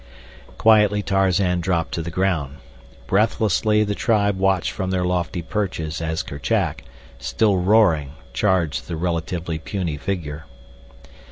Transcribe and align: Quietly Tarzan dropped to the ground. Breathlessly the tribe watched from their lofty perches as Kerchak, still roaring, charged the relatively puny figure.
Quietly 0.57 1.03
Tarzan 1.03 1.61
dropped 1.61 1.93
to 1.93 2.01
the 2.01 2.09
ground. 2.09 2.57
Breathlessly 3.05 3.83
the 3.83 3.93
tribe 3.93 4.35
watched 4.39 4.71
from 4.71 4.89
their 4.89 5.05
lofty 5.05 5.43
perches 5.43 6.01
as 6.01 6.23
Kerchak, 6.23 6.81
still 7.19 7.57
roaring, 7.57 8.13
charged 8.33 8.87
the 8.87 8.97
relatively 8.97 9.59
puny 9.59 9.97
figure. 9.97 10.45